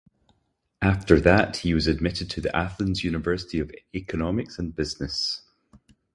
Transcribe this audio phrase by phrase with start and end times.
[0.81, 5.43] After that, he was admitted to the Athens University of Economics and Business.